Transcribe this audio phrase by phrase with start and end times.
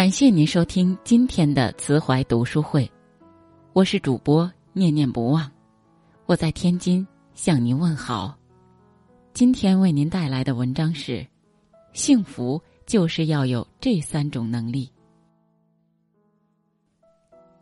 [0.00, 2.90] 感谢您收听今天的慈怀读书会，
[3.74, 5.52] 我是主播念念不忘，
[6.24, 8.34] 我在天津向您问好。
[9.34, 11.26] 今天为您带来的文章是：
[11.92, 14.90] 幸福就是要有这三种能力。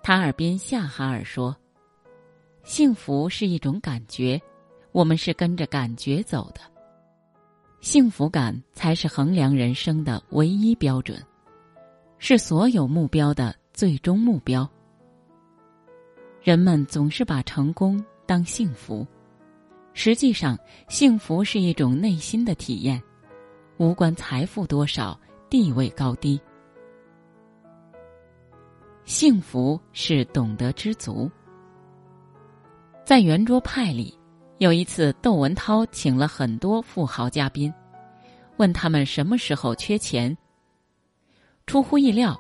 [0.00, 1.57] 塔尔宾夏哈尔说
[2.62, 4.41] ：“幸福是一种感觉，
[4.92, 6.61] 我们是跟着感觉走的。
[7.80, 11.20] 幸福感才是衡量人生的唯一标准，
[12.18, 14.68] 是所有目标的最终目标。
[16.42, 19.06] 人们总是把成功当幸福，
[19.92, 20.58] 实际上，
[20.88, 23.02] 幸福是一种内心的体验，
[23.77, 25.18] 无关财富多少、
[25.48, 26.41] 地位高低。”
[29.05, 31.30] 幸福是懂得知足。
[33.05, 34.12] 在圆桌派里，
[34.58, 37.72] 有一次窦文涛请了很多富豪嘉宾，
[38.58, 40.36] 问他们什么时候缺钱。
[41.69, 42.36] 出乎意料，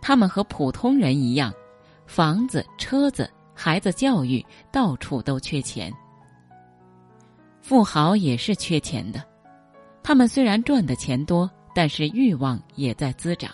[0.00, 1.52] 他们和普通人一样，
[2.06, 5.92] 房子、车子、孩子教育，到处都缺钱。
[7.60, 9.22] 富豪也是缺钱的，
[10.02, 13.52] 他们虽然赚的钱多，但是欲望也在滋长。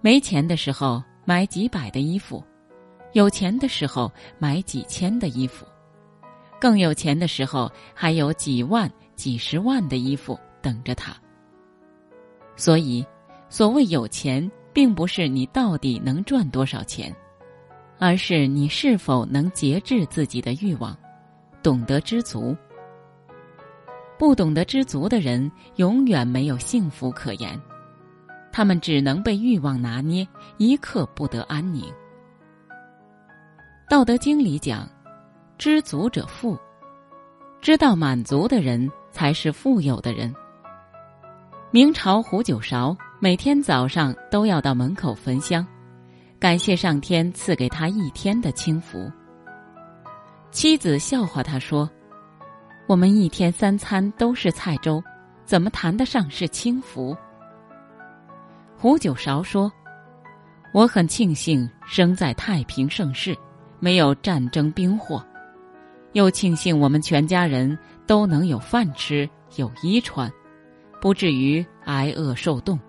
[0.00, 1.02] 没钱的时候。
[1.26, 2.42] 买几百的衣服，
[3.12, 5.64] 有钱的时候买几千的衣服，
[6.60, 11.14] 更有钱的时候还有几万、几十万的衣服等着他。
[12.56, 13.06] 所以，
[13.50, 17.14] 所谓有钱，并不是你到底能赚多少钱，
[17.98, 20.96] 而是你是否能节制自己的欲望，
[21.60, 22.56] 懂得知足。
[24.16, 27.60] 不懂得知足的人，永远没有幸福可言。
[28.52, 31.82] 他们只能被欲望拿捏，一刻不得安宁。
[33.88, 34.88] 《道德经》里讲
[35.58, 36.56] ：“知足者富。”
[37.60, 40.32] 知道满足的人才是富有的人。
[41.70, 45.66] 明朝胡九韶每天早上都要到门口焚香，
[46.38, 49.12] 感谢上天赐给他一天的清福。
[50.50, 51.88] 妻子笑话他说
[52.88, 55.02] ：“我们一天三餐都是菜粥，
[55.44, 57.14] 怎么谈得上是清福？”
[58.74, 59.70] 胡九韶说
[60.72, 63.36] ：“我很庆幸生在太平盛世，
[63.80, 65.22] 没有战争兵祸，
[66.12, 70.32] 又庆幸我们全家人都能有饭吃、有衣穿，
[71.02, 72.80] 不至于挨饿受冻。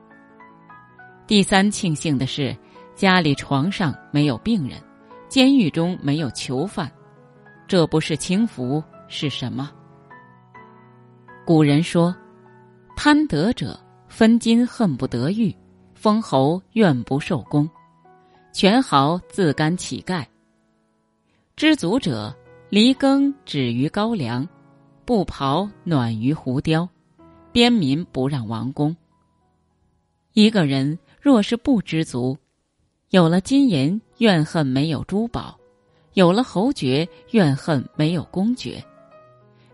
[1.32, 2.54] 第三庆幸的是，
[2.94, 4.78] 家里床上没有病人，
[5.30, 6.92] 监狱中没有囚犯，
[7.70, 9.72] 这不是轻福是什么？”
[11.48, 12.14] 古人说
[12.98, 15.56] ：“贪得者分金恨不得玉。”
[15.96, 17.70] 封侯愿不受功，
[18.52, 20.26] 权豪自甘乞丐。
[21.56, 22.36] 知足者
[22.70, 24.46] 离耕止于高粱，
[25.06, 26.90] 不袍暖于胡雕，
[27.54, 28.94] 边民不让王公。
[30.34, 32.36] 一个人若是不知足，
[33.12, 35.56] 有了金银怨恨没有珠宝，
[36.16, 38.84] 有了侯爵怨恨没有公爵。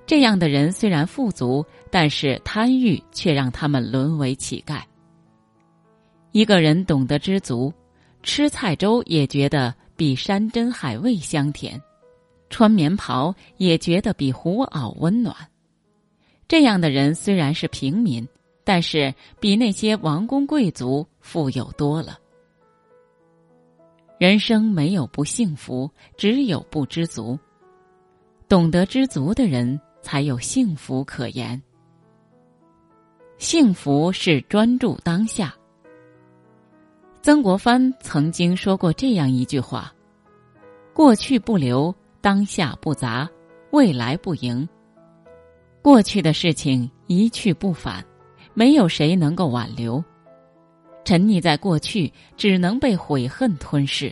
[0.05, 4.81] 这样的人虽然富足，但是贪欲却让他们沦为乞丐。
[6.33, 7.73] 一个人懂得知足，
[8.23, 11.81] 吃菜粥也觉得比山珍海味香甜，
[12.49, 15.33] 穿棉袍也觉得比狐袄温暖。
[16.45, 18.27] 这样的人虽然是平民，
[18.67, 22.19] 但是比那些王公贵族富有多了。
[24.19, 27.39] 人生没有不幸福，只有不知足。
[28.49, 31.63] 懂得知足的人，才有幸福可言。
[33.37, 35.55] 幸福是专注当下。
[37.21, 39.93] 曾国藩曾经说过这样一句话
[40.93, 43.29] ：“过去不留，当下不杂，
[43.71, 44.67] 未来不迎。
[45.81, 48.03] 过去的事情一去不返，
[48.57, 50.03] 没有谁能够挽留。
[51.05, 54.11] 沉溺在过去，只能被悔恨吞噬。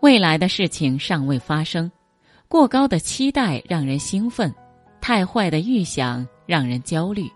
[0.00, 1.92] 未来的事情尚未发生，
[2.48, 4.50] 过高的期待让人兴奋，
[5.02, 7.30] 太坏的预想让人焦虑。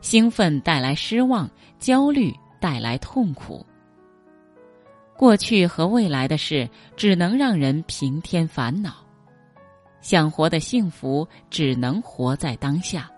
[0.00, 1.46] 兴奋带来失望，
[1.78, 3.62] 焦虑。”带来痛苦。
[5.18, 8.94] 过去和未来的事只能让人平添烦恼，
[10.00, 13.10] 想活得幸福，只能活在当下。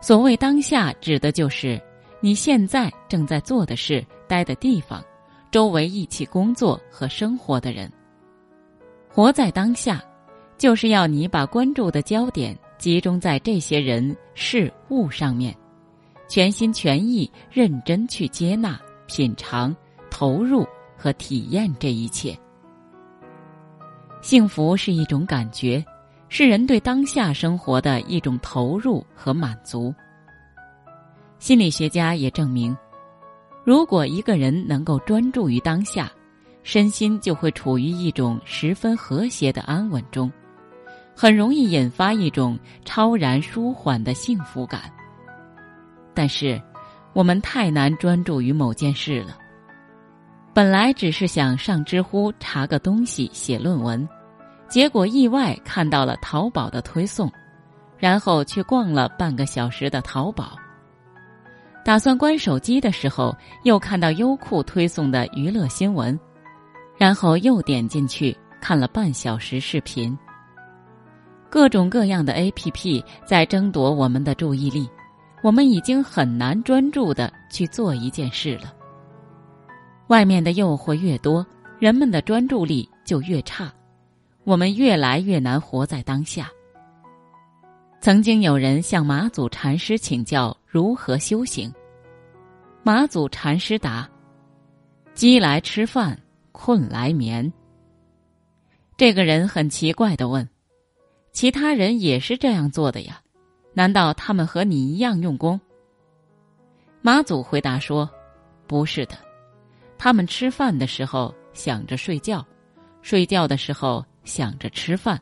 [0.00, 1.80] 所谓当下，指的就是
[2.20, 5.04] 你现在正在做的事、待的地方、
[5.50, 7.90] 周围一起工作和生活的人。
[9.08, 10.04] 活在当下，
[10.58, 15.56] 就是要你把关注的焦点集中在这些人事物上面。
[16.28, 19.74] 全心全意、认真去接纳、品尝、
[20.10, 20.66] 投入
[20.96, 22.36] 和体验这一切。
[24.20, 25.84] 幸福是一种感觉，
[26.28, 29.94] 是人对当下生活的一种投入和满足。
[31.38, 32.76] 心理学家也证明，
[33.64, 36.10] 如果一个人能够专注于当下，
[36.62, 40.32] 身心就会处于一种十分和谐的安稳中，
[41.14, 44.90] 很容易引发一种超然舒缓的幸福感。
[46.12, 46.60] 但是，
[47.12, 49.38] 我们太难专注于某件事了。
[50.54, 54.08] 本来只是想上知乎查个东西写论文，
[54.68, 57.30] 结果意外看到了淘宝的推送，
[57.98, 60.56] 然后去逛了半个小时的淘宝。
[61.84, 66.18] 打算关手机的时候，又看到优酷推送的娱乐新闻，
[66.98, 70.16] 然后又点进去看了半小时视频。
[71.48, 73.04] 各种各样的 A.P.P.
[73.24, 74.90] 在争夺我们的注意力，
[75.42, 78.74] 我们已经很难专注的去做一件事了。
[80.08, 81.46] 外面的诱惑越多，
[81.78, 83.72] 人们的专注力就越差，
[84.46, 86.48] 我们越来越难活在当下。
[88.00, 91.70] 曾经有人向马祖禅师请教如何修行，
[92.84, 94.08] 马祖禅师答
[95.14, 96.16] ：“饥来吃饭，
[96.52, 97.52] 困来眠。”
[98.96, 100.48] 这个人很奇怪的问
[101.34, 103.20] ：“其他人也是这样做的呀？
[103.74, 105.60] 难道他们和你一样用功？”
[107.02, 108.08] 马祖回答说
[108.68, 109.18] ：“不是的，
[109.98, 112.46] 他们吃饭的时候想着睡觉，
[113.02, 115.18] 睡觉的时候想着吃饭，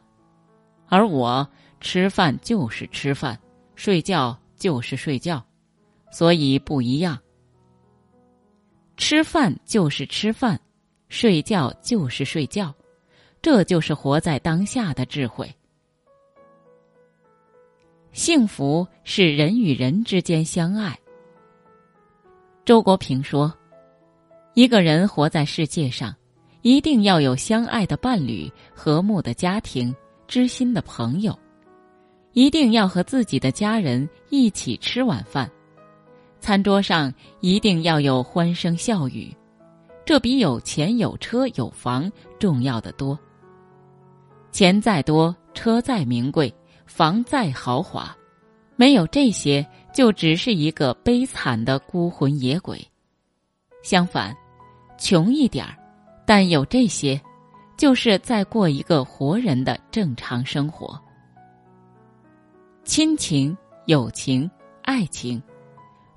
[0.89, 1.49] 而我……”
[1.81, 3.39] 吃饭就是吃饭，
[3.75, 5.45] 睡觉就是睡觉，
[6.11, 7.19] 所以不一样。
[8.97, 10.59] 吃饭就是吃饭，
[11.11, 12.75] 睡觉就是睡觉，
[13.43, 15.47] 这就是活在当下的智慧。
[18.13, 20.99] 幸福是人与人之间相爱。
[22.65, 23.55] 周国平说
[24.55, 26.17] ：“一个人活在世界上，
[26.65, 29.95] 一定要有相爱的伴侣、和睦的家庭、
[30.27, 31.39] 知心的朋友。”
[32.33, 35.49] 一定要和自己的家人一起吃晚饭，
[36.41, 39.31] 餐桌上一定要有欢声笑语，
[40.07, 43.17] 这比有钱有车有房重要的多。
[44.51, 46.53] 钱再多，车再名贵，
[46.87, 48.17] 房再豪华，
[48.75, 52.83] 没有这些，就只是一个悲惨的孤魂野鬼。
[53.83, 54.35] 相反，
[54.99, 55.77] 穷一点儿，
[56.27, 57.21] 但有这些，
[57.77, 60.99] 就是在过一个活人的正常生活。
[62.85, 63.57] 亲情、
[63.87, 64.51] 友情、
[64.83, 65.43] 爱情，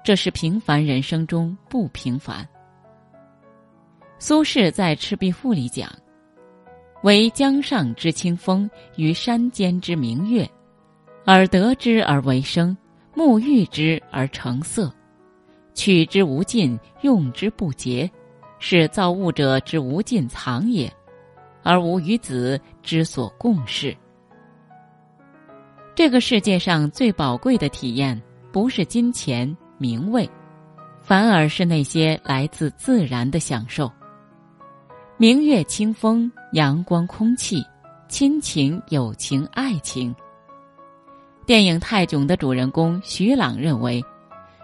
[0.04, 2.48] 这是平凡人生中不平凡。
[4.20, 5.90] 苏轼在《赤壁赋》里讲
[7.04, 10.50] ：“惟江上之清风，与山间之明月，
[11.26, 12.76] 耳得之而为声，
[13.14, 14.92] 目遇之而成色，
[15.74, 18.10] 取之无尽，用之不竭，
[18.60, 20.92] 是造物者之无尽藏也，
[21.64, 23.96] 而吾与子之所共适。”
[25.96, 28.22] 这个世界上最宝贵的体验，
[28.52, 30.30] 不是金钱名位，
[31.02, 33.92] 反而是那些来自自然的享受。
[35.18, 37.66] 明月清风、阳光空气、
[38.08, 40.16] 亲情友情爱情。
[41.48, 44.04] 电影《泰囧》的主人公徐朗认为，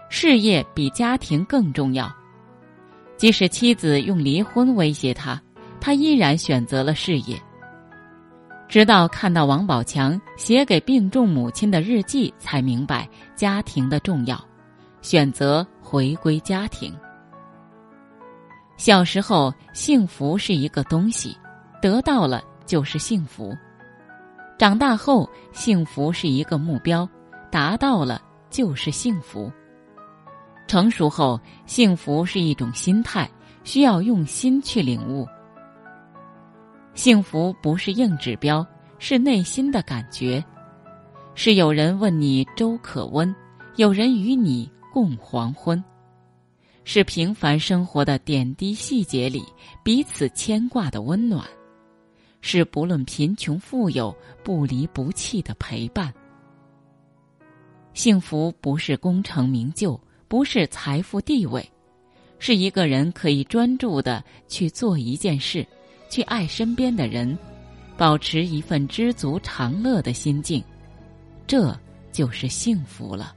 [0.08, 2.08] 事业比家庭更重要。
[3.16, 5.40] 即使妻子用离婚威胁他，
[5.80, 7.40] 他依然选择了事业。
[8.68, 14.42] 直到看到王宝强写给病重母亲的日记，才明白家庭的重要，
[15.00, 16.92] 选择回归家庭。
[18.76, 21.36] 小时候，幸福是一个东西，
[21.80, 23.56] 得到了就是幸福；
[24.58, 27.08] 长大后，幸福是一个目标，
[27.52, 29.52] 达到了就是幸福；
[30.66, 33.30] 成熟后，幸福是一种心态，
[33.62, 35.26] 需要用心去领悟。
[36.94, 38.66] 幸福不是硬指标，
[38.98, 40.42] 是内心的感觉，
[41.34, 43.34] 是有人问你粥可温，
[43.76, 45.82] 有人与你共黄昏，
[46.84, 49.44] 是平凡生活的点滴细节里
[49.82, 51.44] 彼此牵挂的温暖，
[52.40, 56.12] 是不论贫穷富有不离不弃的陪伴。
[57.92, 60.00] 幸福不是功成名就，
[60.34, 61.64] 不是财富地位，
[62.40, 65.64] 是一个人可以专注的去做一件事。
[66.10, 67.38] 去爱身边的人，
[67.96, 70.60] 保持一份知足常乐的心境，
[71.46, 71.72] 这
[72.10, 73.32] 就是幸福了。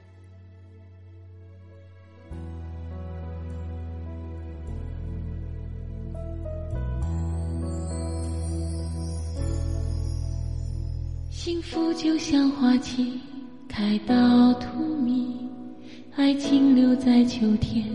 [11.30, 13.20] 幸福就像花期
[13.68, 14.68] 开到荼
[15.00, 15.47] 蘼，
[16.18, 17.86] 爱情留在秋天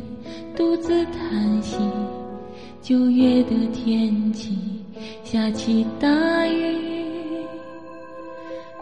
[0.56, 1.78] 独自叹息。
[2.82, 4.58] 九月的天气
[5.26, 6.08] 下起大
[6.48, 6.78] 雨，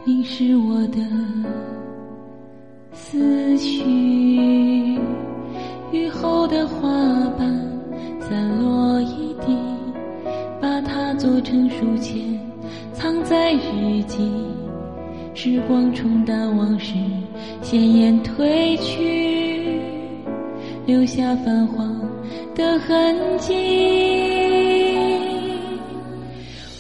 [0.06, 1.00] 淋湿我的
[2.94, 5.00] 思绪。
[5.92, 6.48] 雨后。
[6.48, 6.90] 的花
[7.38, 7.50] 瓣
[8.20, 9.56] 散落一地，
[10.60, 12.38] 把它做成书签，
[12.94, 14.30] 藏在日记。
[15.34, 16.94] 时光冲淡往事，
[17.72, 19.80] 鲜艳褪去，
[20.86, 21.88] 留下泛黄
[22.54, 23.54] 的痕迹。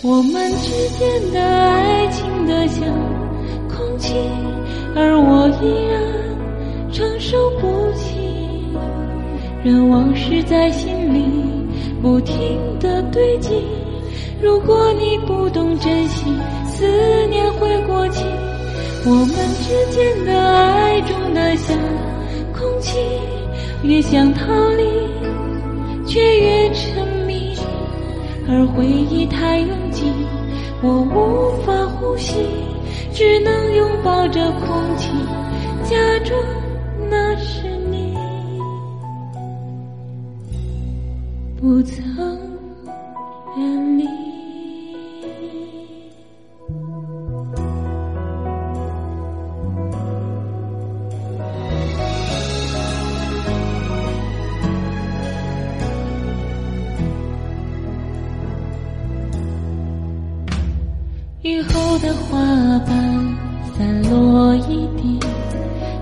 [0.04, 2.86] 我们之间的爱情的像
[3.70, 4.16] 空气，
[4.94, 8.18] 而我依然承受不起。
[9.64, 11.24] 任往事在心里
[12.02, 12.38] 不停
[12.82, 13.64] 的堆积。
[14.42, 16.26] 如果你不懂珍惜，
[16.66, 16.86] 思
[17.28, 18.26] 念会过期。
[19.04, 21.76] 我们之间的爱重得像
[22.54, 23.00] 空气，
[23.82, 24.84] 越想逃离，
[26.06, 27.56] 却越沉迷。
[28.48, 30.04] 而回忆太拥挤，
[30.84, 32.46] 我无法呼吸，
[33.12, 35.10] 只能拥抱着空气，
[35.84, 36.40] 假装
[37.10, 38.16] 那是你。
[41.60, 42.38] 不曾
[62.02, 62.40] 的花
[62.80, 63.38] 瓣
[63.78, 65.20] 散落一地，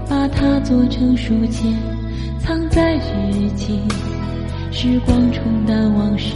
[0.08, 1.75] 把它做成书签，
[2.39, 3.82] 藏在日记。
[4.72, 6.34] 时光冲淡往事，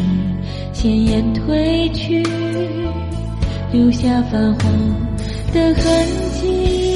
[0.74, 2.22] 鲜艳褪去，
[3.72, 4.72] 留下泛黄
[5.54, 5.84] 的痕
[6.42, 6.94] 迹。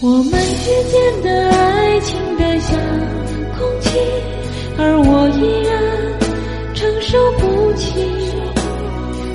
[0.00, 1.57] 我们之间的爱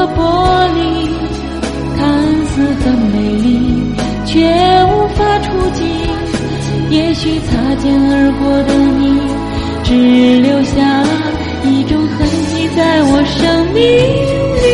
[0.00, 0.18] 隔着玻
[0.74, 0.80] 璃。
[2.82, 3.48] 很美丽，
[4.24, 4.40] 却
[4.84, 5.84] 无法触及。
[6.88, 9.20] 也许擦肩而过的你，
[9.84, 11.04] 只留下
[11.64, 14.66] 一种痕迹在我生命里。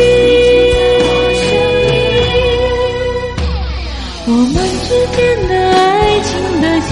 [4.25, 4.53] 我们
[4.83, 5.17] 之间
[5.47, 6.29] 的爱情
[6.61, 6.91] 的像